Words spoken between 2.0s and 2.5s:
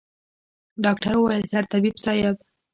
صايب.